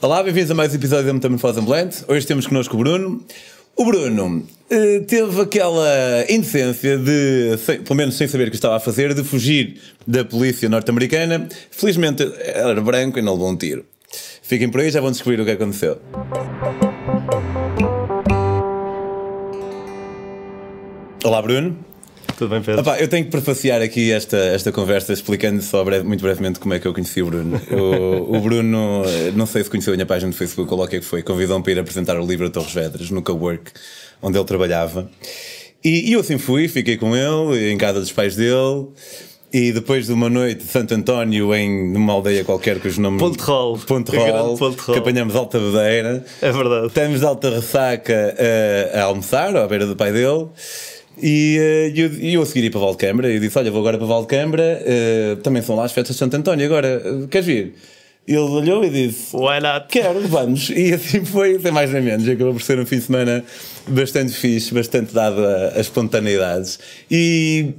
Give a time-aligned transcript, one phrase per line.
[0.00, 2.04] Olá, bem-vindos a mais um episódio da Metamorfose Ambulante.
[2.08, 3.24] Hoje temos connosco o Bruno.
[3.76, 8.76] O Bruno eh, teve aquela indecência de, sem- pelo menos sem saber o que estava
[8.76, 11.48] a fazer, de fugir da polícia norte-americana.
[11.70, 13.84] Felizmente era branco e não levou um tiro.
[14.42, 15.98] Fiquem por aí, já vão descobrir o que aconteceu.
[21.24, 21.76] Olá, Bruno.
[22.36, 22.80] Tudo bem, Pedro?
[22.80, 26.74] Epá, eu tenho que prefaciar aqui esta, esta conversa explicando só breve- muito brevemente como
[26.74, 27.60] é que eu conheci o Bruno.
[27.70, 30.84] O, o Bruno, eh, não sei se conheceu a minha página no Facebook ou lá
[30.86, 33.22] o que é que foi, convidou-me para ir apresentar o livro a Torres Vedras, no
[33.22, 33.70] Cowork,
[34.20, 35.08] onde ele trabalhava.
[35.84, 38.86] E, e eu assim fui, fiquei com ele, em casa dos pais dele.
[39.52, 43.20] E depois de uma noite de Santo António em numa aldeia qualquer cujo nome.
[43.20, 43.78] Ponte Rol.
[43.78, 44.94] Ponte Rol, Ponte Rol.
[44.94, 46.24] que apanhamos alta bedeira.
[46.42, 46.88] É verdade.
[46.88, 48.34] Estamos de alta ressaca
[48.92, 50.48] a, a almoçar, à beira do pai dele.
[51.22, 54.06] E eh, eu, eu a seguir ir para Valcâmara e disse: Olha, vou agora para
[54.06, 57.74] Valcâmara, eh, também são lá as festas de Santo António, agora eh, queres vir?
[58.26, 59.86] Ele olhou e disse: Why not?
[59.88, 60.70] Quero, vamos.
[60.70, 62.26] E assim foi, sem mais nem menos.
[62.28, 63.44] Acabou por ser um fim de semana
[63.86, 66.78] bastante fixe, bastante dado a, a espontaneidades.
[67.10, 67.74] E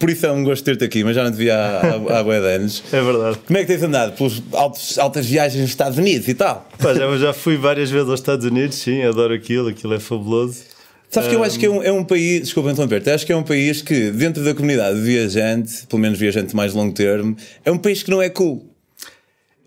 [0.00, 2.22] por isso é um gosto ter-te aqui, mas já não te vi há, há, há
[2.22, 2.82] bué de anos.
[2.90, 3.38] É verdade.
[3.46, 4.16] Como é que tens andado?
[4.16, 6.66] Pelas altas viagens nos Estados Unidos e tal?
[6.78, 10.69] Pá, já, já fui várias vezes aos Estados Unidos, sim, adoro aquilo, aquilo é fabuloso.
[11.10, 13.36] Sabes que eu acho que é um, é um país, desculpa interromper acho que é
[13.36, 17.70] um país que, dentro da comunidade de viajante, pelo menos viajante mais longo termo, é
[17.72, 18.66] um país que não é cool.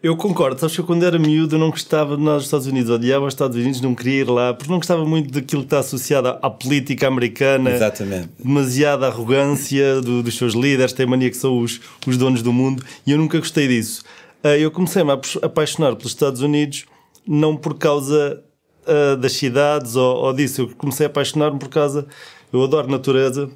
[0.01, 2.67] Eu concordo, sabes que eu quando era miúdo eu não gostava de nós nos Estados
[2.67, 5.67] Unidos, odiava os Estados Unidos, não queria ir lá, porque não gostava muito daquilo que
[5.67, 7.71] está associado à, à política americana.
[7.71, 8.29] Exatamente.
[8.37, 12.83] Demasiada arrogância do- dos seus líderes, têm mania que são os, os donos do mundo,
[13.07, 14.03] e eu nunca gostei disso.
[14.43, 16.83] Ah, eu comecei-me a apa- apaixonar pelos Estados Unidos,
[17.25, 18.41] não por causa
[18.87, 22.07] ah, das cidades ou, ou disso, eu comecei a apaixonar-me por causa.
[22.51, 23.49] Eu adoro natureza,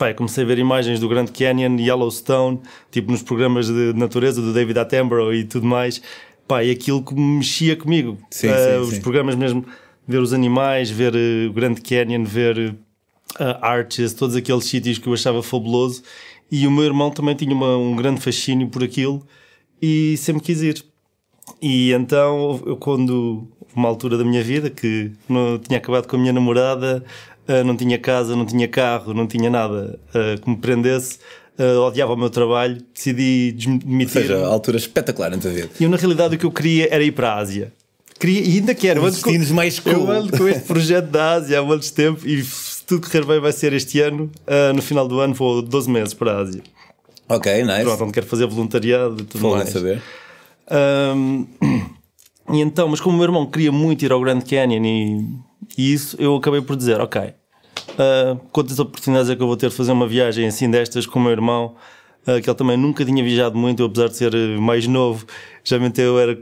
[0.00, 4.52] eu comecei a ver imagens do Grand Canyon, Yellowstone, tipo nos programas de natureza do
[4.52, 6.00] David Attenborough e tudo mais.
[6.64, 8.16] E aquilo que mexia comigo.
[8.30, 9.00] Sim, Ah, sim, os sim.
[9.02, 9.64] programas mesmo,
[10.06, 12.70] ver os animais, ver eh, o Grand Canyon, ver
[13.38, 16.02] uh, Arches, todos aqueles sítios que eu achava fabuloso.
[16.50, 19.26] E o meu irmão também tinha uma- um grande fascínio por aquilo
[19.82, 20.82] e sempre quis ir.
[21.60, 23.46] E então, eu quando
[23.78, 27.02] uma altura da minha vida que não tinha acabado com a minha namorada,
[27.46, 31.18] ah, não tinha casa, não tinha carro, não tinha nada ah, que me prendesse,
[31.58, 34.08] ah, odiava o meu trabalho, decidi Ou desmitir.
[34.22, 35.68] seja, altura espetacular na tua vida.
[35.78, 37.72] E eu, na realidade, o que eu queria era ir para a Ásia.
[38.20, 39.00] Queria, e ainda quero.
[39.00, 39.92] Os ando com- destinos mais cool.
[39.92, 43.38] Eu ando com este projeto da Ásia há muito tempo e se tudo correr bem
[43.40, 44.28] vai ser este ano.
[44.44, 46.60] Ah, no final do ano vou 12 meses para a Ásia.
[47.28, 47.82] Ok, nice.
[47.84, 49.68] Pronto, onde quero fazer voluntariado e tudo Bom mais.
[49.68, 50.02] saber.
[50.68, 51.44] Ahm,
[52.50, 55.26] e então, mas como o meu irmão queria muito ir ao Grand Canyon e,
[55.76, 57.34] e isso, eu acabei por dizer: Ok,
[57.98, 61.18] ah, quantas oportunidades é que eu vou ter de fazer uma viagem assim destas com
[61.18, 61.74] o meu irmão,
[62.26, 65.26] ah, que ele também nunca tinha viajado muito, eu, apesar de ser eh, mais novo,
[65.64, 66.38] geralmente eu era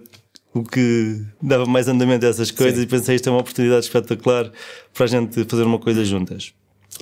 [0.53, 2.85] o que dava mais andamento a essas coisas Sim.
[2.85, 4.51] e pensei: isto é uma oportunidade espetacular
[4.93, 6.53] para a gente fazer uma coisa juntas.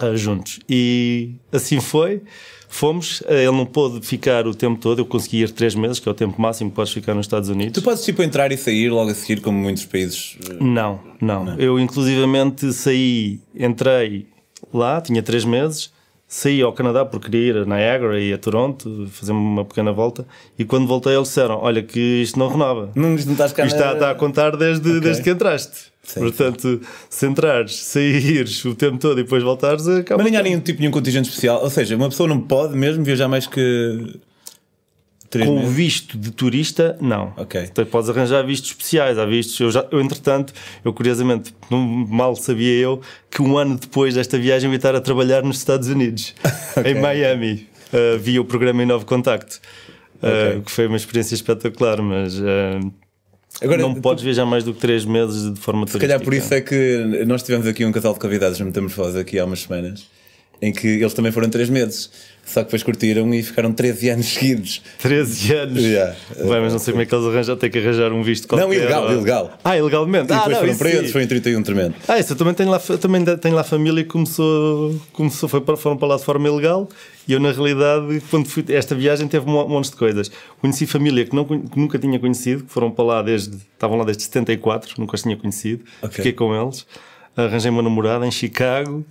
[0.00, 0.60] Ah, juntos.
[0.69, 2.22] E assim foi.
[2.69, 6.09] Fomos, Ah, ele não pôde ficar o tempo todo, eu consegui ir três meses, que
[6.09, 7.72] é o tempo máximo que podes ficar nos Estados Unidos.
[7.75, 10.37] Tu podes tipo entrar e sair logo a seguir, como muitos países.
[10.50, 14.27] eh, Não, não, Eu inclusivamente saí, entrei
[14.72, 15.93] lá, tinha três meses,
[16.26, 20.26] saí ao Canadá porque queria ir a Niagara e a Toronto, fazer uma pequena volta,
[20.59, 22.91] e quando voltei eles disseram, olha que isto não renova.
[22.97, 25.94] Não, isto não estás cá Isto está, está a contar desde, desde que entraste.
[26.04, 30.22] Sim, Portanto, se entrares, saíres o tempo todo e depois voltares, acaba.
[30.22, 31.62] Mas nem há nenhum tipo nenhum contingente especial.
[31.62, 34.20] Ou seja, uma pessoa não pode mesmo viajar mais que.
[35.32, 35.75] Com meses.
[35.75, 37.32] visto de turista, não.
[37.37, 37.60] Ok.
[37.60, 39.19] Então, podes arranjar vistos especiais.
[39.19, 39.59] Há vistos.
[39.59, 40.53] Eu, já, eu entretanto,
[40.84, 45.00] eu curiosamente, mal sabia eu que um ano depois desta viagem eu ia estar a
[45.00, 46.34] trabalhar nos Estados Unidos,
[46.84, 49.59] em Miami, uh, via o programa Em Novo Contacto.
[50.19, 50.62] Uh.
[50.62, 52.93] Que foi uma experiência espetacular, mas uh,
[53.62, 56.00] Agora, não tu- podes viajar mais do que três meses de forma Se turística.
[56.15, 59.38] calhar por isso é que nós tivemos aqui um casal de convidados na Metamorfose aqui
[59.38, 60.06] há umas semanas,
[60.64, 62.10] em que eles também foram três meses,
[62.44, 64.82] só que depois curtiram e ficaram 13 anos seguidos.
[65.00, 65.82] 13 anos.
[65.82, 66.16] Yeah.
[66.44, 68.66] Vai, mas não sei como é que eles arranjam, tem que arranjar um visto qualquer.
[68.66, 69.58] Não, ilegal, ou- ilegal.
[69.64, 70.31] Ah, ilegalmente.
[70.31, 71.94] E ah, depois não, foram presos, foi em 31 tremendo.
[72.08, 75.76] Ah, isso eu também tenho lá, também tenho lá família que começou, começou foi para,
[75.76, 76.88] foram para lá de forma ilegal
[77.26, 80.31] e eu, na realidade, quando fui, esta viagem teve um monte de coisas.
[80.61, 84.05] Conheci família que, não, que nunca tinha conhecido, que foram para lá desde, estavam lá
[84.05, 85.82] desde 74, nunca os tinha conhecido.
[86.02, 86.16] Ok.
[86.16, 86.87] Fiquei com eles,
[87.34, 89.05] arranjei uma namorada em Chicago.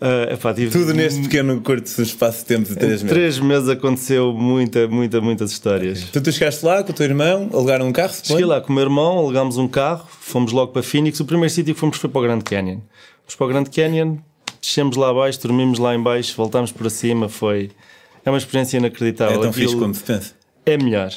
[0.00, 3.08] Ah, epá, Tudo neste pequeno curto espaço de tempo de 3 meses.
[3.10, 6.04] Três meses aconteceu muita, muita, muitas histórias.
[6.04, 8.74] Tu, tu chegaste lá com o teu irmão, alugaram um carro, Cheguei lá com o
[8.74, 11.20] meu irmão, alugámos um carro, fomos logo para Phoenix.
[11.20, 12.78] O primeiro sítio que fomos foi para o Grand Canyon.
[13.24, 14.16] Fomos para o Grand Canyon,
[14.60, 17.28] descemos lá abaixo, dormimos lá em baixo, voltámos para cima.
[17.28, 17.70] Foi.
[18.24, 19.38] É uma experiência É inacreditável.
[19.38, 20.32] tão fixe como se pensa.
[20.64, 21.12] É melhor.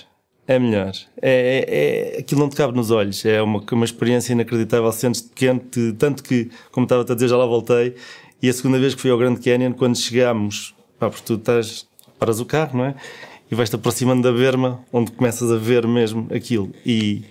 [0.46, 0.92] É melhor.
[1.22, 3.24] É, é, é, aquilo não te cabe nos olhos.
[3.26, 4.92] É uma, uma experiência inacreditável.
[4.92, 5.62] Sentes-te pequeno,
[5.98, 7.96] tanto que, como estava a dizer, já lá voltei.
[8.44, 11.88] E a segunda vez que fui ao Grand Canyon, quando chegámos, pá, porque tu estás,
[12.20, 12.96] paras o carro, não é?
[13.50, 16.70] E vais-te aproximando da berma, onde começas a ver mesmo aquilo.
[16.86, 17.24] E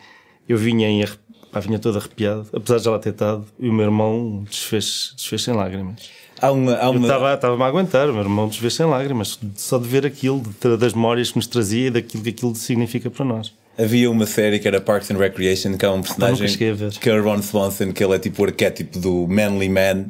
[0.49, 1.05] eu vinha em
[1.53, 5.13] pá, vinha todo arrepiado, apesar de já lá ter estado, e o meu irmão desfez,
[5.15, 6.11] desfez sem lágrimas.
[6.41, 7.07] Há uma, há uma...
[7.07, 10.77] Eu estava-me a aguentar, o meu irmão desfez sem lágrimas, só de ver aquilo, de,
[10.79, 13.53] das memórias que nos trazia e daquilo que aquilo significa para nós.
[13.79, 16.57] Havia uma série que era Parks and Recreation, que há um personagem
[17.01, 20.07] que é o Ron Swanson, que ele é tipo o arquétipo do manly man.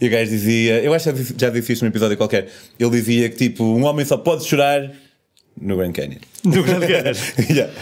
[0.00, 3.28] E o gajo dizia, eu acho que já disse isto num episódio qualquer, ele dizia
[3.28, 4.90] que tipo, um homem só pode chorar
[5.60, 6.18] no Grand Canyon.
[6.44, 7.14] No Grand Canyon.
[7.48, 7.72] yeah.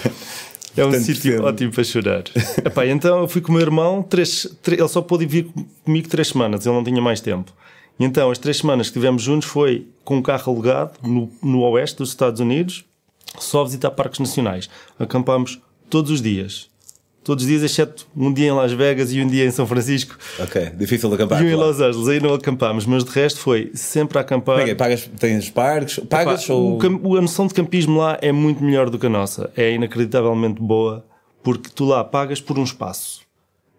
[0.77, 2.25] É um sítio ótimo para chorar.
[2.65, 5.49] Epá, então eu fui com o meu irmão, três, três, ele só pôde vir
[5.85, 7.53] comigo três semanas, ele não tinha mais tempo.
[7.99, 11.61] E então as três semanas que tivemos juntos foi com um carro alugado no, no
[11.63, 12.85] oeste dos Estados Unidos,
[13.39, 14.69] só visitar parques nacionais.
[14.99, 16.71] Acampámos todos os dias.
[17.25, 20.19] Todos os dias, exceto um dia em Las Vegas e um dia em São Francisco.
[20.41, 21.41] Ok, difícil de acampar.
[21.41, 24.69] E um em Los Angeles, aí não acampámos, mas de resto foi sempre a acampar.
[24.69, 26.01] É, pagas, tens parques?
[26.01, 26.81] Pagas Epá, ou...
[27.05, 29.53] o, a noção de campismo lá é muito melhor do que a nossa.
[29.57, 31.05] É inacreditavelmente boa,
[31.45, 33.21] porque tu lá pagas por um espaço.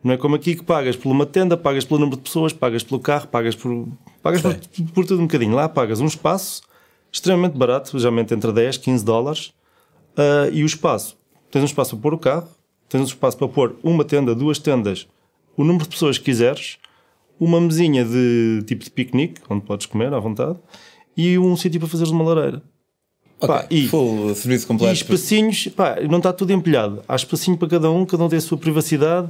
[0.02, 2.84] Não é como aqui que pagas por uma tenda, pagas pelo número de pessoas, pagas
[2.84, 3.90] pelo carro, pagas por,
[4.22, 4.56] pagas por,
[4.94, 5.54] por, tudo um bocadinho.
[5.54, 6.62] Lá pagas um espaço
[7.14, 9.54] extremamente barato, geralmente entre 10, 15 dólares,
[10.18, 11.16] uh, e o espaço.
[11.52, 12.50] Tens um espaço para pôr o carro,
[12.90, 15.08] tens um espaço para pôr uma tenda, duas tendas,
[15.56, 16.80] o número de pessoas que quiseres,
[17.40, 20.58] uma mesinha de tipo de piquenique, onde podes comer à vontade,
[21.16, 22.64] e um sítio para fazeres uma lareira.
[23.40, 23.48] Okay.
[23.48, 24.92] Pá, e, Full serviço completo.
[24.92, 27.04] E espacinhos, pá, não está tudo empilhado.
[27.08, 29.30] Há espacinho para cada um, cada um tem a sua privacidade.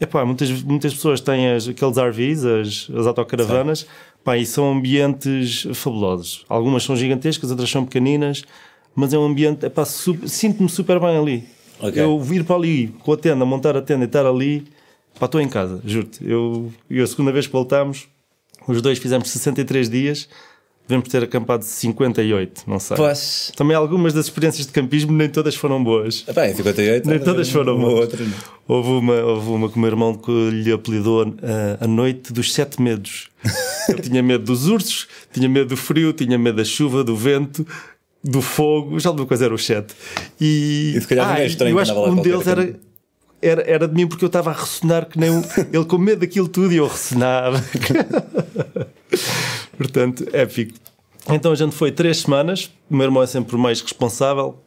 [0.00, 3.86] Epá, muitas, muitas pessoas têm as, aqueles RVs, as, as autocaravanas,
[4.24, 6.44] pá, e são ambientes fabulosos.
[6.48, 8.42] Algumas são gigantescas, outras são pequeninas,
[8.94, 11.44] mas é um ambiente, epá, sinto-me super bem ali.
[11.78, 12.02] Okay.
[12.02, 14.64] Eu vir para ali com a tenda, montar a tenda e estar ali,
[15.18, 16.26] pá, estou em casa, juro-te.
[16.26, 18.08] Eu, eu, a segunda vez que voltámos,
[18.66, 20.28] os dois fizemos 63 dias,
[20.90, 22.96] devemos ter acampado 58, não sei.
[22.96, 23.52] Pois.
[23.56, 26.24] Também algumas das experiências de campismo nem todas foram boas.
[26.26, 28.00] Ah, bem, 58 nem todas foram uma boas.
[28.00, 28.26] Outra,
[28.66, 32.32] houve, uma, houve uma que o meu irmão que lhe apelidou a, eh, a noite
[32.32, 33.30] dos sete medos.
[33.88, 37.64] Eu tinha medo dos ursos, tinha medo do frio, tinha medo da chuva, do vento,
[38.22, 39.94] do fogo, já alguma coisa era o chat.
[40.40, 42.74] E, e se calhar ah, é estranho eu acho que um deles era,
[43.40, 45.42] era, era de mim porque eu estava a ressonar que nem um,
[45.72, 47.62] ele com medo daquilo tudo e eu ressonava.
[49.90, 50.78] Portanto, épico.
[51.28, 54.58] Então a gente foi três semanas, o meu irmão é sempre o mais responsável.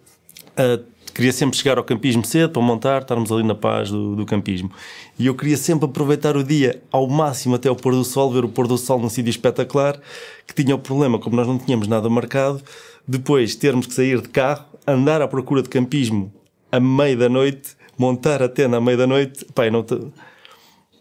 [0.52, 0.84] Uh,
[1.14, 4.72] queria sempre chegar ao campismo cedo para montar, estarmos ali na paz do, do, campismo.
[5.18, 8.44] E eu queria sempre aproveitar o dia ao máximo até o pôr do sol, ver
[8.44, 10.00] o pôr do sol num sítio espetacular,
[10.48, 12.62] que tinha o problema, como nós não tínhamos nada marcado,
[13.08, 16.34] depois termos que sair de carro, andar à procura de campismo
[16.72, 19.96] à meia da noite, montar a tenda à meia da noite, pai, não te...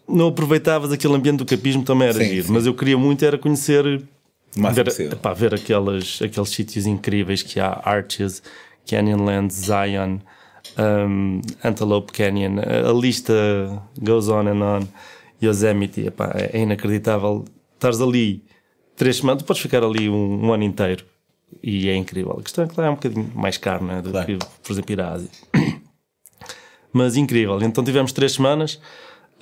[0.08, 2.52] não aproveitavas aquele ambiente do campismo também era sim, giro, sim.
[2.52, 4.02] mas eu queria muito era conhecer
[4.54, 8.42] ver, pá, ver aquelas, aqueles sítios incríveis que há, Arches,
[8.86, 10.18] Canyonlands, Zion,
[10.78, 13.32] um, Antelope Canyon, a, a, lista
[14.00, 14.88] goes on and on,
[15.42, 17.44] Yosemite, epá, é inacreditável.
[17.74, 18.44] Estás ali
[18.96, 21.04] três semanas, tu podes ficar ali um, um ano inteiro
[21.62, 22.36] e é incrível.
[22.38, 24.26] A questão é que lá é um bocadinho mais caro né, do claro.
[24.26, 25.30] que, por exemplo, ir à Ásia.
[26.92, 27.58] Mas incrível.
[27.62, 28.80] Então tivemos três semanas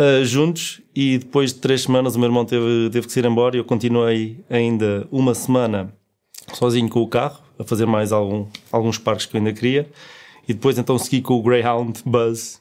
[0.01, 3.57] uh, juntos e depois de três semanas o meu irmão teve, teve que ir embora
[3.57, 5.93] e eu continuei ainda uma semana
[6.55, 9.89] sozinho com o carro a fazer mais algum, alguns parques que eu ainda queria.
[10.49, 12.61] E depois então segui com o Greyhound Buzz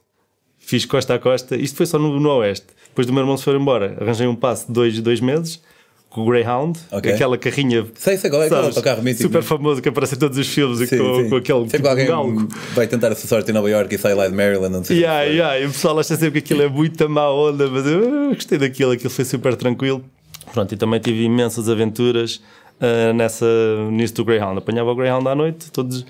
[0.59, 1.55] fiz costa a costa.
[1.55, 2.67] Isto foi só no, no Oeste.
[2.89, 5.61] Depois do meu irmão se for embora arranjei um passo de dois, dois meses
[6.09, 7.13] com o Greyhound, okay.
[7.13, 9.23] aquela carrinha sei, sei qual é, sabes, é carro mítico.
[9.23, 11.29] super famoso que aparece em todos os filmes sim, com, sim.
[11.29, 12.47] com aquele sempre tipo alguém galgo.
[12.73, 14.97] vai tentar a sua sorte em Nova York e sai lá de Maryland não sei
[14.97, 15.59] yeah, yeah.
[15.59, 18.91] e o pessoal acha sempre que aquilo é muito má onda mas eu gostei daquilo,
[18.91, 20.03] aquilo foi super tranquilo
[20.51, 22.41] pronto, e também tive imensas aventuras
[22.81, 23.45] uh, nessa,
[23.91, 26.05] nisso do Greyhound apanhava o Greyhound à noite todos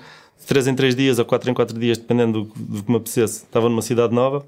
[0.46, 3.44] 3 em 3 dias ou 4 em 4 dias dependendo do, do que me apetecesse
[3.44, 4.46] estava numa cidade nova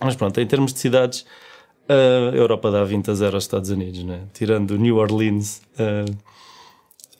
[0.00, 1.24] mas pronto, em termos de cidades
[1.88, 4.22] a Europa dá 20 a 0 aos Estados Unidos, né?
[4.32, 5.62] tirando New Orleans.
[5.78, 6.16] Uh,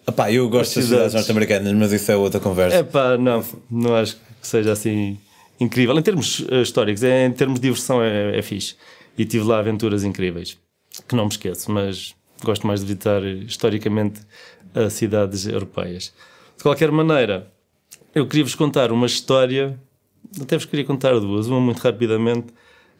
[0.06, 2.78] Epá, eu gosto das cidades norte-americanas, mas isso é outra conversa.
[2.78, 5.18] Epá, não, não acho que seja assim
[5.58, 5.98] incrível.
[5.98, 8.76] Em termos uh, históricos, é, em termos de diversão, é, é fixe.
[9.16, 10.58] E tive lá aventuras incríveis,
[11.08, 14.20] que não me esqueço, mas gosto mais de visitar historicamente
[14.74, 16.12] uh, cidades europeias.
[16.56, 17.50] De qualquer maneira,
[18.14, 19.78] eu queria vos contar uma história,
[20.40, 22.48] até vos queria contar duas, uma muito rapidamente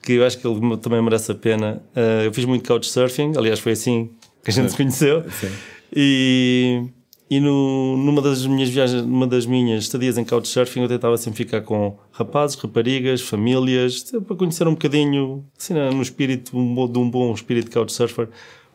[0.04, 1.82] que eu acho que ele também merece a pena.
[1.96, 4.10] Uh, eu fiz muito couchsurfing, aliás, foi assim
[4.42, 5.24] que a gente se conheceu.
[5.40, 5.50] Sim.
[5.94, 6.82] E,
[7.30, 11.38] E no, numa das minhas viagens, numa das minhas estadias em Couchsurfing, eu tentava sempre
[11.38, 17.32] ficar com rapazes, raparigas, famílias, para conhecer um bocadinho, assim, no espírito, de um bom
[17.32, 18.28] espírito de Couchsurfer,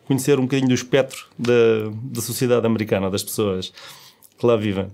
[0.04, 1.52] conhecer um bocadinho do espectro da,
[2.02, 3.72] da sociedade americana, das pessoas
[4.36, 4.88] que lá vivem.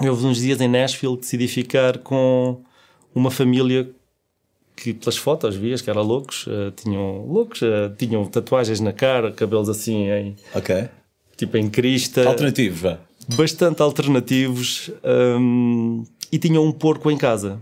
[0.00, 2.62] Eu houve uns dias em Nashville decidi ficar com
[3.14, 3.90] uma família
[4.82, 9.30] que pelas fotos vias que eram loucos, uh, tinham loucos, uh, tinham tatuagens na cara,
[9.30, 10.36] cabelos assim em
[11.36, 12.98] tipo em crista, Alternativos, vá.
[13.36, 14.90] bastante alternativos
[15.38, 17.60] um, e tinham um porco em casa.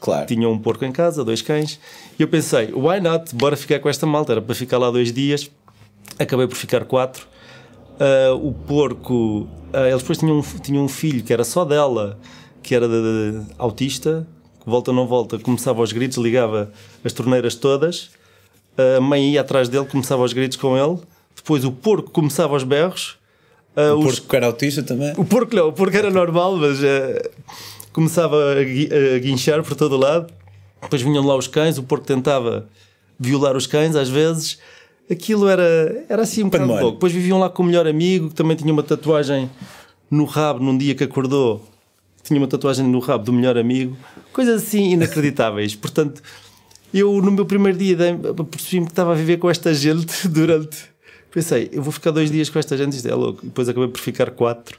[0.00, 0.26] Claro.
[0.26, 1.80] Tinham um porco em casa, dois cães,
[2.18, 3.34] e eu pensei, why not?
[3.34, 4.32] Bora ficar com esta malta.
[4.32, 5.50] Era para ficar lá dois dias,
[6.18, 7.26] acabei por ficar quatro.
[7.98, 12.18] Uh, o porco, eles depois tinham, um- tinham um filho que era só dela,
[12.62, 12.94] que era de,
[13.40, 14.26] de- autista,
[14.66, 16.70] volta não volta, começava aos gritos, ligava
[17.04, 18.10] as torneiras todas,
[18.96, 20.98] a mãe ia atrás dele, começava aos gritos com ele,
[21.34, 23.16] depois o porco começava aos berros,
[23.76, 25.12] uh, O os- porco era autista também?
[25.16, 27.30] o porco não, o porco era normal, mas eh,
[27.92, 30.32] começava a, gui- a guinchar por todo o lado.
[30.82, 32.68] Depois vinham lá os cães, o porco tentava
[33.18, 34.58] violar os cães às vezes.
[35.10, 36.90] Aquilo era, era assim um bocado louco.
[36.92, 39.48] Depois viviam lá com o melhor amigo, que também tinha uma tatuagem
[40.10, 41.64] no rabo num dia que acordou.
[42.26, 43.96] Tinha uma tatuagem no rabo do melhor amigo.
[44.32, 45.74] Coisas assim inacreditáveis.
[45.76, 46.20] Portanto,
[46.92, 47.96] eu no meu primeiro dia
[48.50, 50.76] percebi-me que estava a viver com esta gente durante.
[51.30, 53.40] Pensei, eu vou ficar dois dias com esta gente, isto é louco.
[53.44, 54.76] Depois acabei por ficar quatro.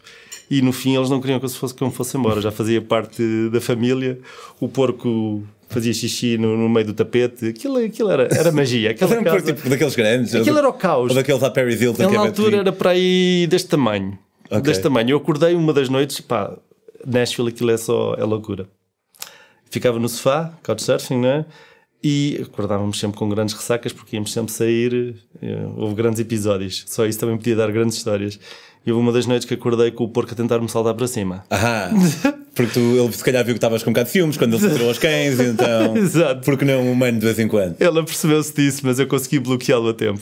[0.50, 2.42] E no fim eles não queriam que eu fosse, que eu me fosse embora.
[2.42, 4.18] Já fazia parte da família.
[4.60, 7.48] O porco fazia xixi no, no meio do tapete.
[7.48, 8.92] Aquilo, aquilo era, era magia.
[8.92, 10.36] Aquela Era um porco casa- tipo daqueles grandes?
[10.36, 11.10] Aquilo era o caos.
[11.12, 14.18] Ou daqueles à Paris Hilton Ele na altura era para aí deste tamanho.
[14.50, 14.62] Ok.
[14.62, 15.10] Deste tamanho.
[15.10, 16.58] Eu acordei uma das noites, pá,
[17.06, 18.68] Nashville aquilo é só é loucura.
[19.70, 21.46] Ficava no sofá, couchsurfing, não é?
[22.04, 25.16] E acordávamos sempre com grandes ressacas porque íamos sempre sair.
[25.42, 26.86] eh, Houve grandes episódios.
[26.88, 28.40] Só isso também podia dar grandes histórias.
[28.86, 31.08] E houve uma das noites que acordei com o porco a tentar me saltar para
[31.08, 31.44] cima.
[31.50, 31.90] Ahá.
[32.56, 34.64] Porque tu, ele se calhar viu que estavas com um bocado de ciúmes quando ele
[34.64, 35.98] se tirou aos cães, então.
[35.98, 36.46] Exato.
[36.46, 37.76] Porque não um humano de vez em quando?
[37.80, 40.22] Ele apercebeu-se disso, mas eu consegui bloqueá-lo a tempo.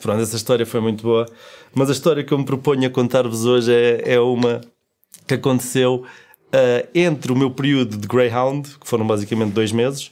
[0.00, 1.26] Pronto, essa história foi muito boa.
[1.74, 4.60] Mas a história que eu me proponho a contar-vos hoje é, é uma
[5.26, 6.04] que aconteceu
[6.52, 10.10] ah, entre o meu período de Greyhound, que foram basicamente dois meses,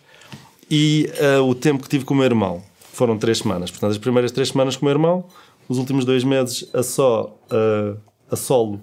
[0.70, 3.70] e ah, o tempo que tive com o meu irmão, que foram três semanas.
[3.70, 5.24] Portanto, as primeiras três semanas com o meu irmão,
[5.68, 7.96] os últimos dois meses a só ah,
[8.30, 8.80] a solo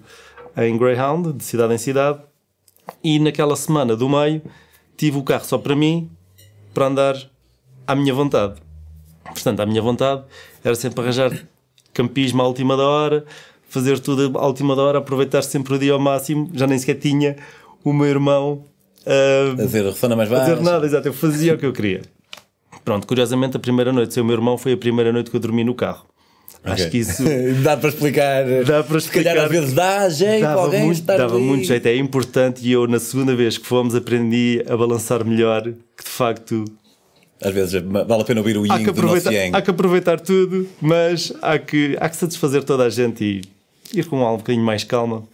[0.56, 2.20] em Greyhound, de cidade em cidade,
[3.02, 4.42] e naquela semana do meio
[4.96, 6.10] tive o carro só para mim,
[6.72, 7.16] para andar
[7.86, 8.54] à minha vontade.
[9.24, 10.22] Portanto, à minha vontade
[10.62, 11.46] era sempre arranjar
[11.92, 13.24] campismo à última da hora,
[13.74, 16.48] fazer tudo à última hora, aproveitar sempre o dia ao máximo.
[16.54, 17.36] Já nem sequer tinha
[17.84, 18.64] o meu irmão
[19.06, 20.28] ah, A dizer, mais a baixo.
[20.30, 21.08] fazer nada, exato.
[21.08, 22.02] Eu fazia o que eu queria.
[22.84, 25.40] Pronto, curiosamente, a primeira noite sem o meu irmão foi a primeira noite que eu
[25.40, 26.06] dormi no carro.
[26.62, 26.90] Acho Ok.
[26.90, 27.22] que isso
[27.62, 28.44] dá para explicar.
[28.64, 29.44] dá para Se calhar explicar.
[29.44, 31.44] às vezes dá jeito Dava, alguém muito, estar dava ali.
[31.44, 32.66] muito jeito, é importante.
[32.66, 35.62] E eu, na segunda vez que fomos, aprendi a balançar melhor.
[35.62, 36.64] Que de facto
[37.42, 40.20] Às vezes vale a pena ouvir o há que, do nosso aproveitar, há que aproveitar
[40.20, 43.42] tudo, mas há que, há que satisfazer toda a gente e
[43.92, 45.28] ir com um bocadinho mais calma.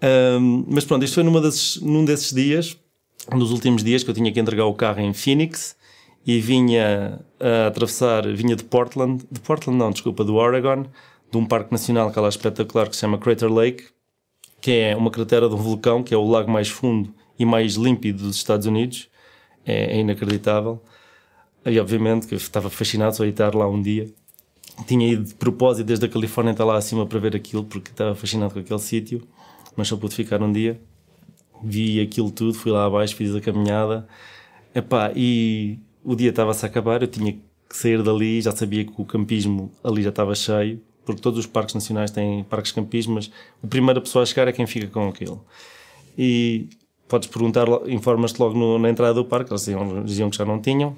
[0.00, 2.78] Ahm, mas pronto, isto foi numa desses, num desses dias,
[3.32, 5.76] um dos últimos dias que eu tinha que entregar o carro em Phoenix
[6.26, 10.84] e vinha a atravessar, vinha de Portland, de Portland não, desculpa, do Oregon,
[11.30, 13.84] de um parque nacional que é lá espetacular que se chama Crater Lake,
[14.60, 17.74] que é uma cratera de um vulcão, que é o lago mais fundo e mais
[17.74, 19.08] límpido dos Estados Unidos.
[19.64, 20.82] É, é inacreditável.
[21.64, 24.08] E obviamente que eu estava fascinado só a estar lá um dia.
[24.86, 28.14] Tinha ido de propósito desde a Califórnia até lá acima para ver aquilo, porque estava
[28.14, 29.22] fascinado com aquele sítio,
[29.76, 30.80] mas só pude ficar um dia.
[31.62, 34.06] Vi aquilo tudo, fui lá abaixo, fiz a caminhada.
[34.74, 38.92] Epá, e o dia estava-se a acabar, eu tinha que sair dali, já sabia que
[38.96, 43.30] o campismo ali já estava cheio, porque todos os parques nacionais têm parques campismo, mas
[43.64, 45.44] a primeira pessoa a chegar é quem fica com aquilo.
[46.16, 46.68] E
[47.08, 50.60] podes perguntar, informas-te logo no- na entrada do parque, eles diziam, diziam que já não
[50.60, 50.94] tinham.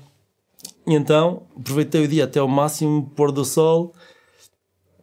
[0.89, 3.93] E então aproveitei o dia até ao máximo, pôr do sol.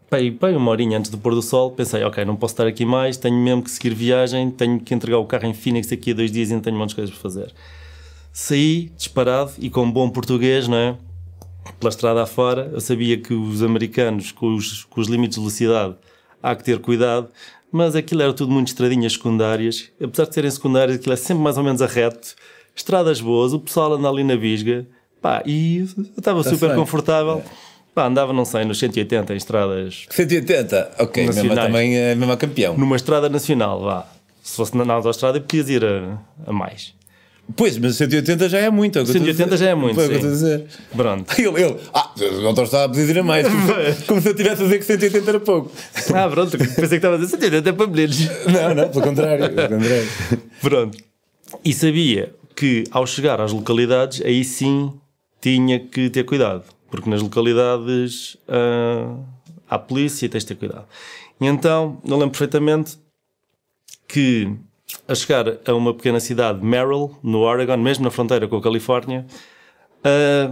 [0.10, 2.84] Pai, pai, uma horinha antes do pôr do sol, pensei, ok, não posso estar aqui
[2.84, 6.16] mais, tenho mesmo que seguir viagem, tenho que entregar o carro em Phoenix daqui a
[6.16, 7.54] dois dias e ainda tenho um de coisas para fazer.
[8.34, 10.98] Saí disparado e com bom português, não é?
[11.80, 15.96] Pela estrada afora, eu sabia que os americanos, com os, com os limites de velocidade,
[16.42, 17.30] há que ter cuidado,
[17.72, 19.92] mas aquilo era tudo muito estradinhas secundárias.
[20.02, 22.36] Apesar de serem secundárias, aquilo é sempre mais ou menos a reto,
[22.76, 24.88] estradas boas, o pessoal anda ali na visga,
[25.26, 26.76] pá, e eu estava super feito.
[26.76, 27.42] confortável.
[27.96, 32.38] Pá, andava, não sei, nos 180 em estradas 180, ok, mesmo também é mesmo a
[32.38, 32.78] campeão.
[32.78, 34.06] numa estrada nacional, vá.
[34.44, 36.94] Se fosse na, autostrada, podias ir a, a mais.
[37.56, 39.00] Pois, mas 180 já é muito.
[39.00, 39.66] É o que eu estou a 180 dizer.
[39.66, 40.66] já é muito, Foi o que eu estou a dizer.
[40.96, 41.34] Pronto.
[41.40, 43.48] Ele, ele, ah, o doutor estava a pedir ir a mais.
[44.06, 45.72] Como, se eu tivesse a dizer que 180 era pouco.
[46.14, 46.58] Ah, pronto.
[46.58, 48.20] Pensei que estava a dizer 180 é para meninos.
[48.46, 49.54] Não, não, pelo contrário.
[49.54, 50.08] Pelo contrário.
[50.62, 50.98] Pronto.
[51.64, 54.92] E sabia que ao chegar às localidades, aí sim
[55.46, 56.64] tinha que ter cuidado.
[56.90, 59.16] Porque nas localidades ah,
[59.70, 60.88] há polícia e tens de ter cuidado.
[61.40, 62.98] E então, eu lembro perfeitamente
[64.08, 64.52] que
[65.08, 69.28] a chegar a uma pequena cidade, Merrill, no Oregon, mesmo na fronteira com a Califórnia,
[70.04, 70.52] ah,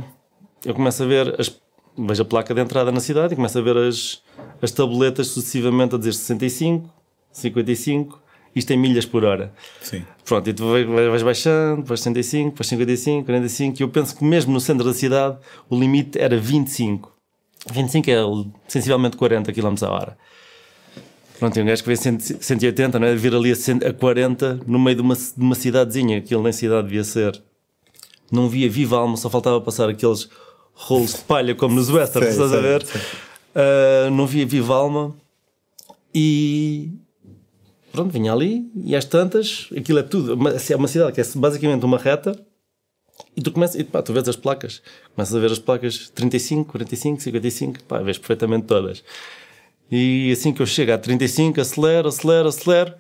[0.64, 1.60] eu começo a ver, as,
[1.98, 4.22] vejo a placa de entrada na cidade e começo a ver as,
[4.62, 6.88] as tabletas sucessivamente a dizer 65,
[7.32, 8.22] 55,
[8.56, 9.54] isto em milhas por hora.
[9.82, 10.04] Sim.
[10.26, 14.54] Pronto, e tu vais, baixando, depois 65, depois 55, 45, e eu penso que mesmo
[14.54, 15.38] no centro da cidade
[15.70, 17.12] o limite era 25.
[17.72, 18.16] 25 é
[18.68, 20.18] sensivelmente 40 km a hora.
[21.40, 23.16] Pronto, e um gajo que vê 100 180, não é?
[23.16, 26.54] Vir ali a, 100 a 40 no meio de uma, de uma cidadezinha, aquilo nem
[26.54, 27.42] cidade devia ser.
[28.32, 30.30] Não via viva alma, só faltava passar aqueles
[30.74, 32.86] rolos de palha como nos westerns, estás a ver?
[33.56, 35.16] Ah, não via viva alma
[36.14, 36.92] e
[37.94, 41.24] pronto, vinha ali e às tantas, aquilo é tudo, uma- é uma cidade que é
[41.36, 42.38] basicamente uma reta
[43.38, 44.82] e tu começas, e pá, tu vês as placas,
[45.16, 49.04] começas a ver as placas 35, 45, 55, pá, vês perfeitamente todas.
[49.92, 52.94] E assim que eu chego a 35, acelero, acelero, acelero,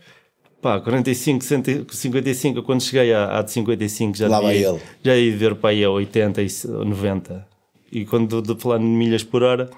[0.61, 1.43] pá, 45,
[1.91, 4.79] 55, quando cheguei à, à de 55 já Lá vai devia- ele.
[5.03, 7.47] já ia ver para aí a 80 e 90.
[7.91, 9.69] E quando de falar em milhas por hora,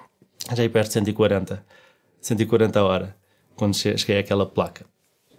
[0.55, 1.65] já ia perto de 140.
[2.21, 3.15] 140 a hora.
[3.55, 4.85] Quando che- cheguei àquela placa.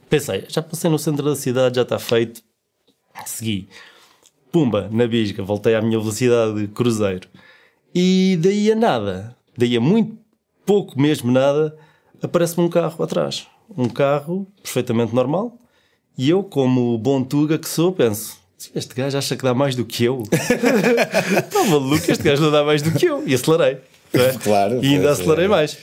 [0.08, 2.42] Pensei, já passei no centro da cidade, já está feito.
[3.24, 3.68] Segui.
[4.52, 7.28] Pumba, na bisca, voltei à minha velocidade de cruzeiro.
[7.94, 10.16] E daí a nada, daí a muito
[10.64, 11.76] pouco mesmo nada,
[12.22, 13.46] aparece-me um carro atrás.
[13.76, 15.58] Um carro perfeitamente normal.
[16.16, 18.38] E eu, como bom tuga que sou, penso:
[18.74, 20.22] este gajo acha que dá mais do que eu.
[20.32, 23.26] Está maluco, este gajo não dá mais do que eu.
[23.26, 23.78] E acelerei.
[24.12, 24.32] é?
[24.42, 25.12] Claro, E ainda é.
[25.12, 25.76] acelerei mais.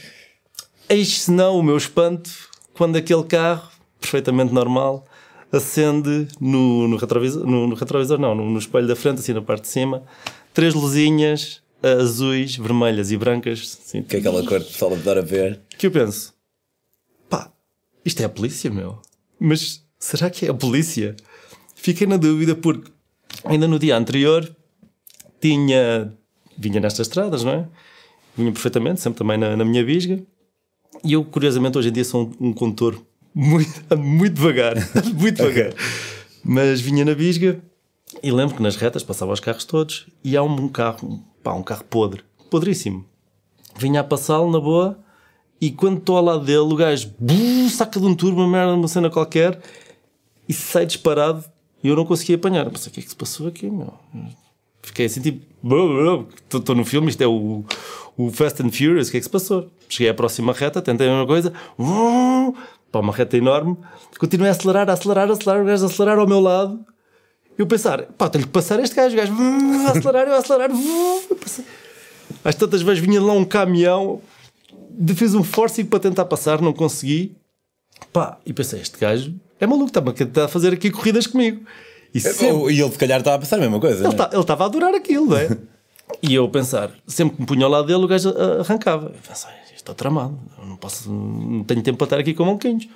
[0.89, 2.31] Eis se não o meu espanto
[2.73, 3.69] quando aquele carro,
[4.03, 5.05] perfeitamente normal,
[5.51, 9.41] acende no, no retrovisor, no, no retrovisor não, no, no espelho da frente, assim na
[9.41, 10.03] parte de cima,
[10.53, 15.21] três luzinhas azuis, vermelhas e brancas, assim, Que é aquela cor que o pessoal adora
[15.21, 15.59] ver.
[15.77, 16.33] que eu penso,
[17.29, 17.51] pá,
[18.05, 18.99] isto é a polícia, meu.
[19.39, 21.15] Mas será que é a polícia?
[21.75, 22.89] Fiquei na dúvida porque
[23.43, 24.49] ainda no dia anterior
[25.41, 26.13] tinha,
[26.57, 27.67] vinha nestas estradas, não é?
[28.37, 30.23] Vinha perfeitamente, sempre também na, na minha bisga.
[31.03, 32.97] E eu, curiosamente, hoje em dia sou um, um condutor
[33.33, 34.75] muito, muito devagar,
[35.13, 35.73] muito devagar.
[36.43, 37.61] Mas vinha na bisga
[38.21, 41.63] e lembro que nas retas passava os carros todos e há um, carro, pá, um
[41.63, 43.05] carro podre, podríssimo.
[43.77, 44.99] Vinha a passá-lo na boa
[45.59, 48.73] e quando estou ao lado dele, o gajo bum, saca de um turbo, uma merda,
[48.73, 49.59] uma cena qualquer
[50.47, 51.43] e sai disparado
[51.83, 52.69] e eu não consegui apanhar.
[52.71, 53.93] Mas o que é que se passou aqui, meu?
[54.81, 55.45] Fiquei assim tipo,
[56.53, 57.63] estou no filme, isto é o,
[58.17, 59.71] o Fast and Furious, o que é que se passou?
[59.87, 62.53] Cheguei à próxima reta, tentei a mesma coisa, vum,
[62.93, 63.75] pá, uma reta enorme,
[64.19, 66.85] continuei a acelerar, a acelerar, a acelerar, o gajo a acelerar ao meu lado.
[67.57, 69.33] Eu pensar, pá, tenho que passar este gajo, o gajo
[69.87, 71.65] a acelerar, eu a acelerar, eu passei.
[72.45, 74.21] Às tantas vezes vinha lá um caminhão,
[75.15, 77.35] fiz um forcing para tentar passar, não consegui.
[78.11, 81.65] Pá, e pensei, este gajo é maluco, está-me a tentar fazer aqui corridas comigo.
[82.13, 84.03] E sempre, E ele, se calhar, estava a pensar a mesma coisa.
[84.03, 84.15] ele né?
[84.15, 85.49] tá- estava a adorar aquilo, não é?
[86.21, 88.29] e eu pensar, sempre que me punha ao lado dele, o gajo
[88.59, 89.07] arrancava.
[89.07, 89.49] Eu pensei,
[89.83, 92.87] está tramado, eu não, posso, não tenho tempo para estar aqui com maluquinhos.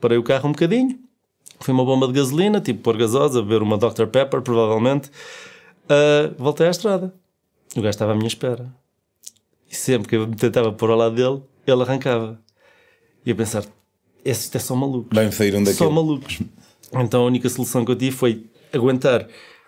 [0.00, 0.98] Parei o carro um bocadinho,
[1.60, 4.06] fui uma bomba de gasolina, tipo pôr gasosa, beber uma Dr.
[4.06, 5.10] Pepper, provavelmente.
[5.88, 7.14] Ah, voltei à estrada.
[7.76, 8.72] O gajo estava à minha espera.
[9.70, 12.40] E sempre que eu me tentava pôr ao lado dele, ele arrancava.
[13.24, 13.64] E a pensar,
[14.24, 16.40] esse é só maluco Vai-me sair um só malucos.
[16.92, 19.26] Então a única solução que eu tive foi aguentar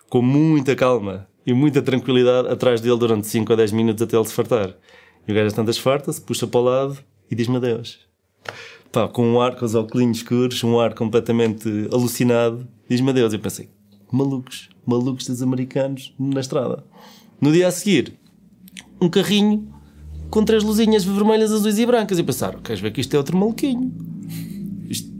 [0.09, 4.26] com muita calma e muita tranquilidade atrás dele durante 5 a 10 minutos até ele
[4.26, 4.74] se fartar.
[5.26, 6.98] E o gajo às tantas farta-se, puxa para o lado
[7.30, 7.98] e diz-me adeus.
[8.92, 13.32] Pá, com um ar, com os óculos escuros, um ar completamente alucinado, diz-me adeus.
[13.32, 13.68] Eu pensei,
[14.10, 16.84] malucos, malucos dos americanos na estrada.
[17.40, 18.14] No dia a seguir,
[19.00, 19.68] um carrinho
[20.30, 22.18] com três luzinhas vermelhas, azuis e brancas.
[22.18, 23.92] E pensaram, queres ver que isto é outro maluquinho?
[24.88, 25.10] Isto-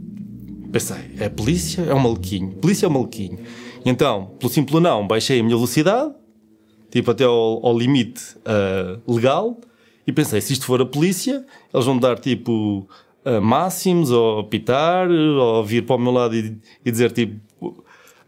[0.71, 1.81] Pensei, é polícia?
[1.81, 2.51] É um maluquinho.
[2.53, 3.39] Polícia é um maluquinho.
[3.85, 6.13] E então, pelo simples não, baixei a minha velocidade,
[6.91, 9.59] tipo até ao, ao limite ah, legal,
[10.07, 12.87] e pensei, se isto for a polícia, eles vão dar tipo
[13.41, 17.83] máximos, ou pitar, ou vir para o meu lado e, e dizer tipo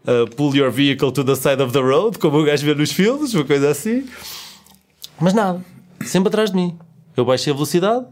[0.06, 2.90] ah, pull your vehicle to the side of the road, como o gajo vê nos
[2.90, 4.08] filmes, uma coisa assim.
[5.20, 5.64] Mas nada,
[6.04, 6.78] sempre atrás de mim.
[7.16, 8.06] Eu baixei a velocidade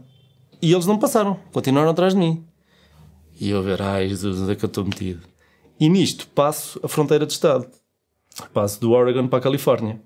[0.61, 2.43] e eles não passaram, continuaram atrás de mim.
[3.39, 5.21] E eu ver, ai Jesus, onde é que eu estou metido?
[5.79, 7.67] E nisto passo a fronteira de Estado.
[8.53, 9.99] passo do Oregon para a Califórnia.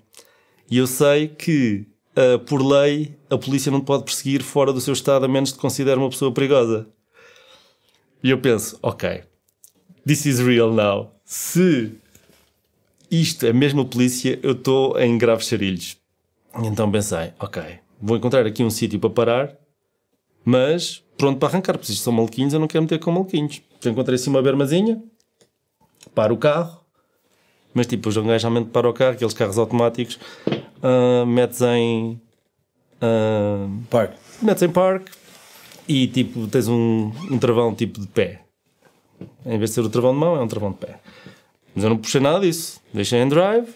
[0.70, 4.92] E eu sei que, uh, por lei, a polícia não pode perseguir fora do seu
[4.92, 6.86] estado a menos que considere uma pessoa perigosa.
[8.22, 9.22] E eu penso, ok,
[10.06, 11.12] this is real now.
[11.24, 11.92] Se
[13.10, 15.96] isto é mesmo a polícia, eu estou em graves charilhos.
[16.62, 17.62] Então pensei, ok,
[18.00, 19.56] vou encontrar aqui um sítio para parar,
[20.44, 23.60] mas pronto para arrancar, porque isto são maluquinhos, eu não quero meter com maluquinhos.
[23.78, 25.02] Então encontrei assim uma bermazinha,
[26.14, 26.80] paro o carro,
[27.72, 30.18] mas tipo, o gajo realmente para o carro, aqueles carros automáticos,
[30.84, 32.20] uh, metes em.
[33.02, 34.14] Uh, park.
[34.42, 35.08] Metes em park
[35.88, 38.42] e tipo, tens um, um travão tipo de pé.
[39.44, 40.98] Em vez de ser o travão de mão, é um travão de pé.
[41.74, 42.80] Mas eu não puxei nada disso.
[42.92, 43.68] Deixei em drive,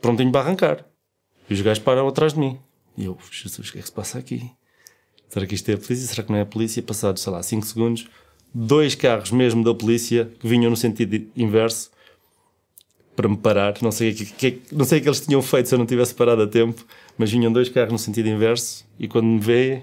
[0.00, 0.86] prontinho para arrancar.
[1.48, 2.58] E os gajos param atrás de mim.
[2.96, 4.50] E eu, Jesus, o que é que se passa aqui?
[5.28, 6.06] Será que isto é a polícia?
[6.06, 6.82] Será que não é a polícia?
[6.82, 8.08] Passados, sei lá, 5 segundos,
[8.54, 11.90] dois carros mesmo da polícia que vinham no sentido inverso
[13.14, 13.74] para me parar.
[13.82, 15.86] Não sei o que, que, não sei o que eles tinham feito se eu não
[15.86, 16.84] tivesse parado a tempo,
[17.16, 19.82] mas vinham dois carros no sentido inverso e quando me vê,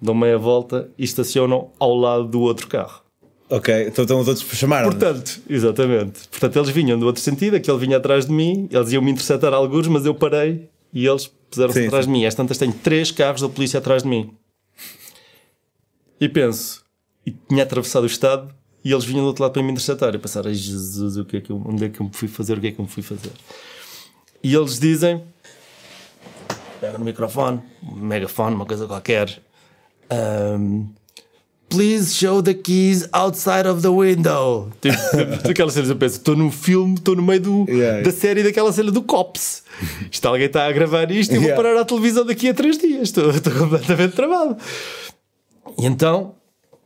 [0.00, 3.02] dão meia volta e estacionam ao lado do outro carro.
[3.50, 4.88] Ok, então estão os outros chamaram.
[4.88, 6.26] Portanto, exatamente.
[6.30, 9.52] Portanto, eles vinham do outro sentido, aquele vinha atrás de mim, eles iam me interceptar
[9.52, 12.10] alguns, mas eu parei e eles puseram-se atrás sim.
[12.10, 12.24] de mim.
[12.24, 14.30] Às tantas tenho três carros da polícia atrás de mim.
[16.18, 16.82] E penso,
[17.26, 20.14] e tinha atravessado o estado e eles vinham do outro lado para me interceptar.
[20.14, 22.28] E pensar, ai Jesus, o que é que eu, onde é que eu me fui
[22.28, 22.58] fazer?
[22.58, 23.32] O que é que eu me fui fazer?
[24.42, 25.22] E eles dizem,
[26.80, 29.40] pega no microfone, um megafone, uma coisa qualquer.
[30.10, 30.88] Um,
[31.68, 34.70] Please show the keys outside of the window.
[34.82, 34.98] Tipo,
[35.48, 38.02] aquela cena, eu penso, estou num filme, estou no meio do, yeah.
[38.02, 39.62] da série daquela cena do Cops.
[40.10, 41.54] Está alguém está a gravar isto e yeah.
[41.54, 43.04] vou parar a televisão daqui a três dias.
[43.04, 44.58] Estou, estou completamente travado.
[45.78, 46.34] E então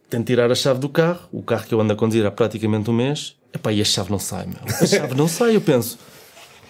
[0.09, 2.91] tento tirar a chave do carro, o carro que eu ando a conduzir há praticamente
[2.91, 4.59] um mês, epá, e a chave não sai, meu.
[4.81, 5.99] A chave não sai, eu penso.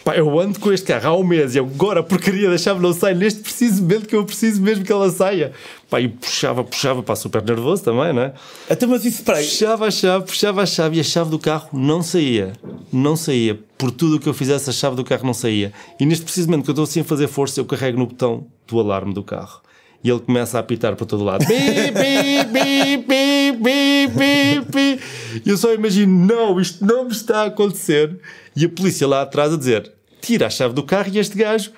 [0.06, 2.80] Pá, eu ando com este carro há um mês e agora a porcaria da chave
[2.80, 5.50] não sai neste preciso momento que eu preciso mesmo que ela saia.
[5.90, 8.32] Pá, e puxava, puxava, pá, super nervoso também, não é?
[8.70, 11.70] Até mas isso, para Puxava a chave, puxava a chave e a chave do carro
[11.72, 12.52] não saía.
[12.92, 13.58] Não saía.
[13.76, 15.72] Por tudo o que eu fizesse, a chave do carro não saía.
[15.98, 18.46] E neste preciso momento que eu estou assim a fazer força, eu carrego no botão
[18.68, 19.65] do alarme do carro
[20.02, 21.44] e ele começa a apitar para todo lado.
[21.46, 25.00] Bi, bi, bi, bi, bi, bi, bi.
[25.44, 28.18] E eu só imagino, não, isto não me está a acontecer.
[28.54, 31.70] E a polícia lá atrás a dizer, tira a chave do carro e este gajo,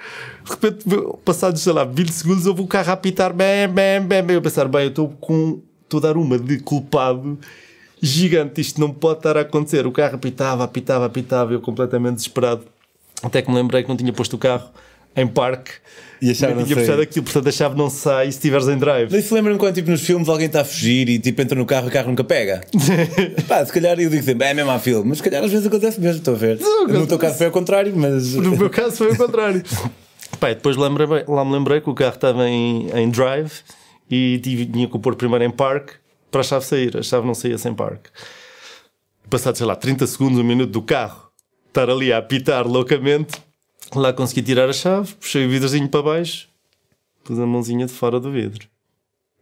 [0.45, 0.85] de repente,
[1.25, 4.35] passados, sei lá, 20 segundos, houve o carro a apitar, bem, bem, bem, bem.
[4.37, 7.39] Eu pensar, bem, eu estou com, estou a dar uma de culpado
[8.01, 9.87] gigante, isto não pode estar a acontecer.
[9.87, 12.63] O carro apitava, apitava, apitava, eu completamente desesperado.
[13.23, 14.71] Até que me lembrei que não tinha posto o carro
[15.21, 15.73] em parque
[16.21, 17.01] e a chave não sai.
[17.01, 19.09] aquilo, portanto a chave não sai se estiveres em drive.
[19.11, 21.65] Mas se lembram quando tipo, nos filmes alguém está a fugir e tipo entra no
[21.65, 22.61] carro e o carro nunca pega?
[23.47, 25.67] Pá, se calhar eu digo sempre, é mesmo a filme, mas se calhar às vezes
[25.67, 26.59] acontece mesmo, estou a ver.
[26.89, 28.35] no teu caso foi ao contrário, mas.
[28.35, 29.63] No meu caso foi ao contrário.
[30.41, 33.51] Pá, depois lembrei, lá me lembrei que o carro estava em, em drive
[34.11, 35.95] e tinha que pôr primeiro em parque
[36.31, 36.97] para a chave sair.
[36.97, 38.11] A chave não saía sem parque.
[39.29, 41.31] Passado, sei lá, 30 segundos, um minuto do carro,
[41.67, 43.48] estar ali a apitar loucamente
[43.95, 46.49] Lá consegui tirar a chave, puxei o vidrozinho para baixo,
[47.25, 48.69] pus a mãozinha de fora do vidro.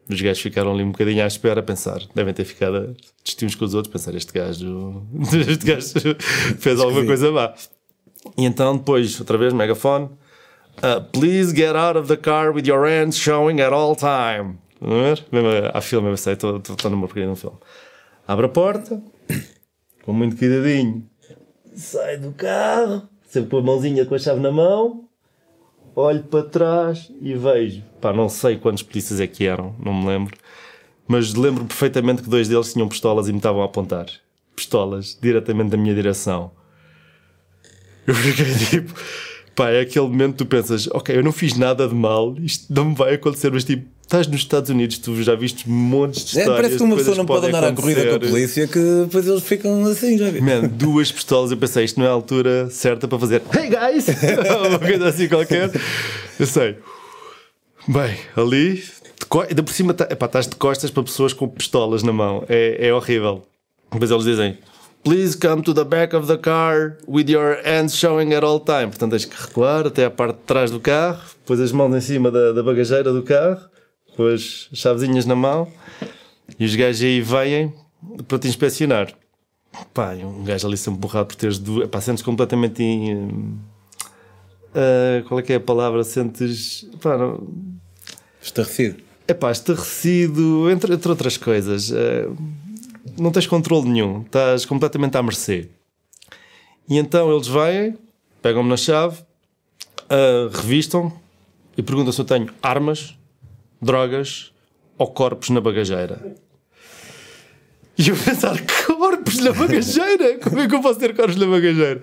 [0.09, 2.01] Os gajos ficaram ali um bocadinho à espera a pensar.
[2.15, 5.03] Devem ter ficado a discutir uns com os outros, pensar este gajo,
[5.49, 6.17] este gajo
[6.59, 7.55] fez alguma coisa má.
[8.37, 10.09] E então depois, outra vez, megafone.
[10.79, 14.59] Uh, please get out of the car with your hands showing at all time.
[14.81, 15.25] Vamos ver?
[15.33, 17.57] Mesmo, há filme, eu sei, estou numa porcaria no filme.
[18.29, 19.03] Abre a porta,
[20.05, 21.09] com muito cuidadinho,
[21.75, 25.05] sai do carro, sempre com a mãozinha com a chave na mão,
[25.95, 27.83] olho para trás e vejo.
[28.01, 30.37] Pá, não sei quantos polícias é que eram, não me lembro.
[31.07, 34.07] Mas lembro perfeitamente que dois deles tinham pistolas e me estavam a apontar.
[34.55, 36.51] Pistolas, diretamente da minha direção.
[38.07, 38.95] Eu fiquei tipo.
[39.55, 42.71] Pá, é aquele momento que tu pensas, ok, eu não fiz nada de mal, isto
[42.71, 46.39] não me vai acontecer, mas tipo, estás nos Estados Unidos, tu já viste montes de
[46.39, 46.53] histórias.
[46.53, 49.27] É, parece que uma pessoa não pode andar à corrida com a polícia que depois
[49.27, 50.41] eles ficam assim, já vi.
[50.41, 54.07] Man, duas pistolas, eu pensei, isto não é a altura certa para fazer Hey guys!
[54.69, 55.71] uma coisa assim qualquer.
[56.39, 56.77] Eu sei.
[57.89, 58.85] Bem, ali,
[59.49, 62.45] ainda por cima, tá, epá, estás de costas para pessoas com pistolas na mão.
[62.49, 63.45] É, é horrível.
[63.93, 64.57] Depois eles dizem,
[65.03, 68.87] Please come to the back of the car with your hands showing at all time.
[68.87, 72.01] Portanto, tens que recuar até à parte de trás do carro, depois as mãos em
[72.01, 73.69] cima da, da bagageira do carro
[74.17, 75.71] com as chavezinhas na mão
[76.59, 77.73] e os gajos aí vêm
[78.27, 79.13] para te inspecionar.
[79.93, 81.89] Pá, um gajo ali sempre borrado por teres duas.
[81.89, 82.83] Pá, sentes completamente.
[84.75, 86.03] uh, qual é que é a palavra?
[86.03, 86.89] Sentes.
[87.01, 87.47] Pá, não...
[88.41, 89.03] Estarrecido.
[89.29, 91.91] É pá, estarrecido, entre, entre outras coisas.
[91.91, 92.37] Uh,
[93.19, 95.69] não tens controle nenhum, estás completamente à mercê.
[96.89, 97.99] E então eles vêm,
[98.41, 99.21] pegam-me na chave,
[100.05, 101.13] uh, revistam
[101.77, 103.17] e perguntam se eu tenho armas,
[103.81, 104.53] drogas
[104.99, 106.35] ou corpos na bagageira.
[107.99, 110.39] E eu pensar, corpos na bagageira?
[110.39, 112.03] Como é que eu posso ter corpos na bagageira?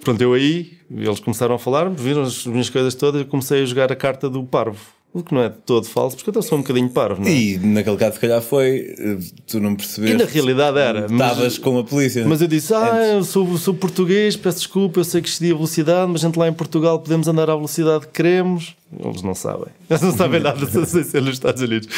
[0.00, 3.66] Pronto, eu aí, eles começaram a falar, viram as minhas coisas todas e comecei a
[3.66, 4.80] jogar a carta do parvo.
[5.14, 7.32] O que não é todo falso, porque eu sou um bocadinho parvo, não é?
[7.32, 8.94] E naquele caso, se calhar, foi.
[8.98, 10.16] eh, Tu não percebeste.
[10.16, 11.06] E na realidade era.
[11.06, 12.26] Estavas com a polícia.
[12.26, 15.54] Mas eu disse, ah, eu sou, sou português, peço desculpa, eu sei que excedi a
[15.54, 18.74] velocidade, mas a gente lá em Portugal podemos andar à velocidade que queremos.
[18.98, 19.66] Eles não sabem.
[19.88, 21.88] Eles não sabem nada sem ser nos Estados Unidos.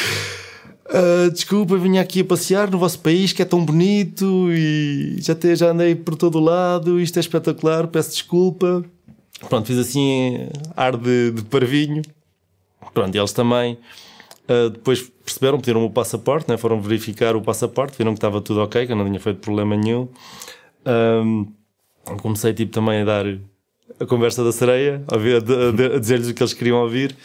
[0.87, 5.33] "Ah, desculpa, vinha aqui a passear no vosso país que é tão bonito e já,
[5.33, 8.85] te, já andei por todo o lado, isto é espetacular, peço desculpa.
[9.49, 12.01] Pronto, fiz assim ar de, de parvinho.
[12.93, 13.77] Pronto, eles também
[14.49, 16.57] uh, depois perceberam, pediram o passaporte, né?
[16.57, 19.75] foram verificar o passaporte, viram que estava tudo ok, que eu não tinha feito problema
[19.75, 20.07] nenhum.
[20.85, 21.51] Um,
[22.21, 23.25] comecei tipo também a dar
[23.99, 27.15] a conversa da sereia, a, a- a- dizer-lhes o que eles queriam ouvir.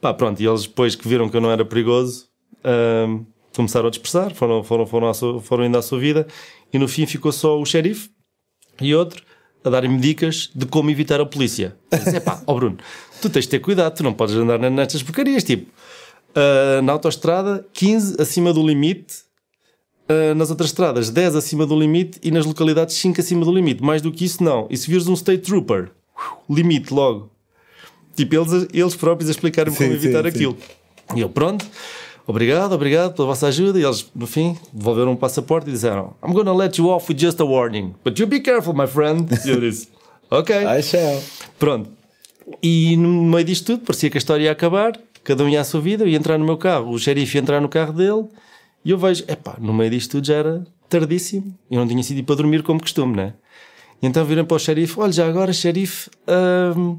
[0.00, 2.26] Pá, pronto, e eles depois que viram que eu não era perigoso,
[3.06, 6.26] um, começaram a dispersar, foram, foram, foram, sua- foram indo à sua vida,
[6.72, 8.10] e no fim ficou só o xerife
[8.80, 9.22] e outro
[9.62, 11.76] a darem-me dicas de como evitar a polícia.
[11.92, 12.78] Disse, epá, ó Bruno,
[13.20, 15.70] tu tens de ter cuidado, tu não podes andar nestas porcarias, tipo,
[16.34, 19.18] ah, na autoestrada 15 acima do limite,
[20.08, 23.82] ah, nas outras estradas 10 acima do limite e nas localidades 5 acima do limite.
[23.82, 24.66] Mais do que isso, não.
[24.70, 25.90] E se vires um state trooper,
[26.48, 27.30] limite logo.
[28.14, 30.36] Tipo, eles, eles próprios a explicarem-me Sim, como evitar sim, sim.
[30.36, 30.56] aquilo.
[31.14, 31.64] E eu, pronto,
[32.26, 33.78] obrigado, obrigado pela vossa ajuda.
[33.78, 37.18] E eles, no fim, devolveram um passaporte e disseram: I'm gonna let you off with
[37.18, 39.28] just a warning, but you be careful, my friend.
[39.44, 39.88] E eu disse:
[40.30, 40.54] Ok.
[40.54, 41.22] I shall.
[41.58, 41.99] Pronto.
[42.62, 45.64] E no meio disto tudo, parecia que a história ia acabar, cada um ia à
[45.64, 48.26] sua vida, eu ia entrar no meu carro, o xerife ia entrar no carro dele,
[48.84, 52.24] e eu vejo, epá, no meio disto tudo já era tardíssimo, eu não tinha sido
[52.24, 53.34] para dormir como costume, né?
[54.02, 56.10] E então viram para o xerife, olha, já agora, xerife,
[56.76, 56.98] hum,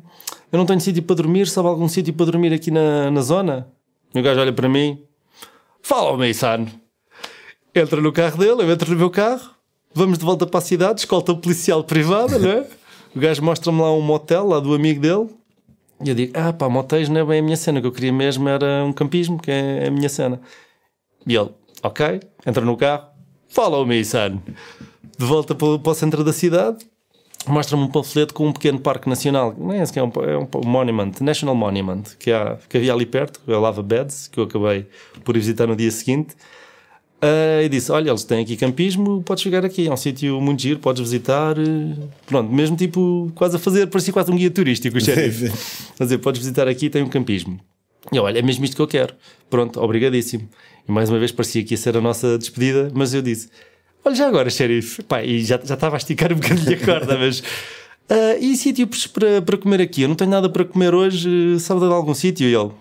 [0.52, 3.68] eu não tenho sítio para dormir, sabe algum sítio para dormir aqui na, na zona?
[4.14, 5.02] E o gajo olha para mim,
[5.82, 6.68] follow-me, son.
[7.74, 9.50] Entra no carro dele, eu entro no meu carro,
[9.94, 12.68] vamos de volta para a cidade, escolta policial privada, não é?
[13.16, 15.30] O gajo mostra-me lá um motel, lá do amigo dele,
[16.04, 17.92] e eu digo, ah pá, motéis não é bem a minha cena, o que eu
[17.92, 20.40] queria mesmo era um campismo, que é a minha cena.
[21.26, 21.50] E ele,
[21.84, 23.08] ok, entra no carro,
[23.48, 24.40] follow me, son.
[25.18, 26.86] De volta para, para o centro da cidade,
[27.48, 30.38] mostra-me um panfleto com um pequeno parque nacional, não é esse que é um, é
[30.38, 34.46] um monument, National Monument, que, há, que havia ali perto, é Lava Beds, que eu
[34.46, 34.88] acabei
[35.24, 36.36] por visitar no dia seguinte.
[37.22, 40.62] Ah, e disse: Olha, eles têm aqui campismo, podes chegar aqui, é um sítio muito
[40.62, 41.56] giro, podes visitar.
[41.58, 45.52] eh, Pronto, mesmo tipo, quase a fazer, parecia quase um guia turístico, o xerife.
[46.00, 47.60] A dizer: Podes visitar aqui, tem um campismo.
[48.12, 49.14] E eu, olha, é mesmo isto que eu quero.
[49.50, 50.50] Pronto, obrigadíssimo.
[50.90, 53.50] E mais uma vez parecia que ia ser a nossa despedida, mas eu disse:
[54.04, 55.04] Olha, já agora, xerife.
[55.04, 57.44] Pá, e já, já estava a esticar um bocadinho a corda, mas.
[58.10, 60.02] ah, e sítios para, para comer aqui?
[60.02, 62.48] Eu não tenho nada para comer hoje, sabe de algum sítio?
[62.50, 62.72] E ele: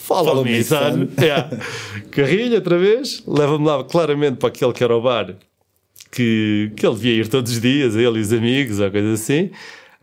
[0.00, 0.78] Follow, Follow me, me, son.
[0.78, 1.08] son.
[1.22, 1.50] Yeah.
[2.10, 5.36] Carrilho outra vez, leva-me lá claramente para aquele que era o bar
[6.10, 9.50] que, que ele devia ir todos os dias, ele e os amigos, ou coisa assim.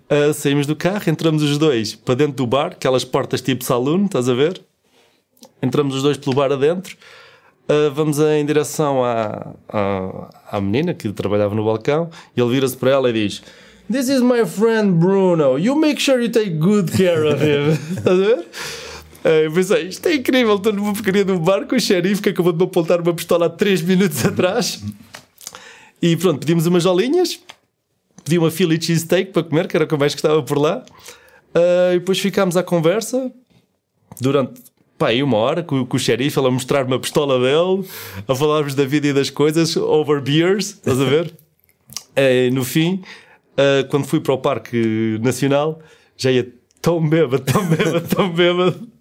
[0.09, 4.05] Ah, saímos do carro, entramos os dois para dentro do bar, aquelas portas tipo saloon,
[4.05, 4.61] estás a ver?
[5.61, 6.95] Entramos os dois pelo bar adentro,
[7.67, 12.77] ah, vamos em direção à, à, à menina que trabalhava no balcão, e ele vira-se
[12.77, 13.43] para ela e diz:
[13.91, 17.71] This is my friend Bruno, you make sure you take good care of him.
[17.97, 18.45] estás a ver?
[19.27, 22.21] Ah, Eu pensei, isto é incrível, estou numa porcaria de um bar com o xerife
[22.21, 24.81] que acabou de me apontar uma pistola há 3 minutos atrás.
[26.01, 27.37] E pronto, pedimos umas jolinhas,
[28.23, 30.81] pedi uma Philly cheesesteak para comer, que era o que eu mais gostava por lá.
[31.53, 33.29] Ah, e depois ficámos à conversa
[34.21, 34.61] durante
[34.97, 37.85] pá, aí uma hora com, com o xerife, ele a mostrar-me a pistola dele,
[38.27, 41.33] a falarmos da vida e das coisas, over beers, estás a ver?
[42.19, 43.03] Eh, no fim,
[43.55, 45.79] ah, quando fui para o Parque Nacional,
[46.17, 48.96] já ia tão bêbado, tão bêbado, tão bêbado.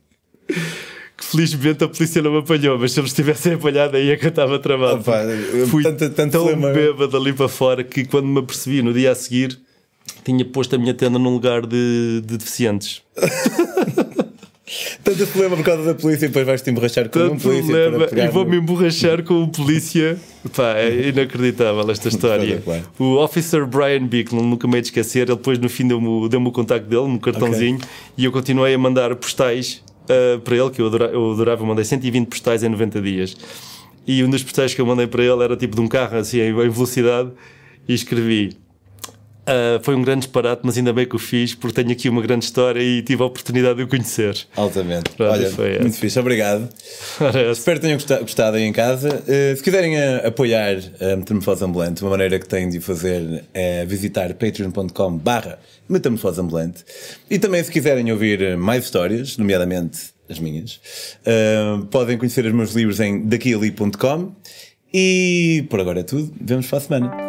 [0.47, 4.27] Que felizmente a polícia não me apanhou, mas se eles tivessem apanhado aí é que
[4.27, 5.01] eu estava travado.
[5.01, 6.71] Opa, eu- Fui tanto- tanto tão flema.
[6.73, 9.59] bêbado ali para fora que quando me apercebi no dia a seguir
[10.25, 13.01] tinha posto a minha tenda num lugar de, de deficientes.
[15.05, 17.73] Tanto problema por causa da polícia e depois vais-te emborrachar com um polícia
[18.25, 20.19] e vou-me emborrachar com o polícia.
[20.57, 22.61] Pá, é inacreditável esta história.
[22.99, 26.49] O officer Brian Bickle, nunca me hei de esquecer, ele depois no fim deu-me deu-me
[26.49, 27.79] o contacto dele, um cartãozinho,
[28.19, 31.67] e eu continuei a mandar postais ah, para ele, que eu adora- eu adorava, eu
[31.67, 33.37] mandei 120 postais em 90 dias.
[34.07, 36.39] E um dos postais que eu mandei para ele era tipo de um carro assim
[36.41, 37.31] em velocidade,
[37.89, 38.57] e escrevi
[39.47, 42.21] Uh, foi um grande disparate, mas ainda bem que o fiz, porque tenho aqui uma
[42.21, 44.37] grande história e tive a oportunidade de o conhecer.
[44.57, 45.11] Altamente.
[45.11, 46.69] Pronto, Olha, foi muito fixe, obrigado.
[47.53, 49.09] Espero que tenham gostado aí em casa.
[49.09, 53.87] Uh, se quiserem uh, apoiar a Metamorfose Ambulante, uma maneira que têm de fazer é
[53.87, 56.85] visitar patreon.com/barra Metamorfose Ambulante.
[57.31, 60.81] E também, se quiserem ouvir mais histórias, nomeadamente as minhas,
[61.93, 64.33] podem conhecer os meus livros em daquiali.com.
[64.93, 66.33] E por agora é tudo.
[66.41, 67.26] Vemos para a semana.